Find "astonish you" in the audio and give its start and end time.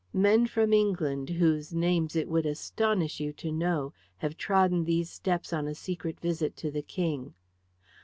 2.47-3.31